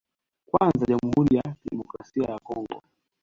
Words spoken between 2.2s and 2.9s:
ya Congo